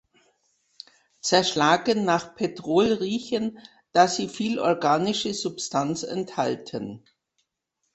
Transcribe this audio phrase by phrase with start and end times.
[1.19, 3.59] Zerschlagen nach Petrol riechen,
[3.91, 7.03] da sie viel organische Substanz enthalten.